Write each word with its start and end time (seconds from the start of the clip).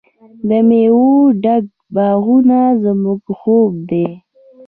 د 0.47 0.49
میوو 0.67 1.11
ډک 1.43 1.65
باغونه 1.95 2.59
زموږ 2.83 3.21
خوب 3.39 3.71
دی. 3.89 4.07